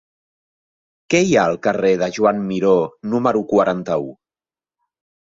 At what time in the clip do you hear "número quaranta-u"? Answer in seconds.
3.13-4.09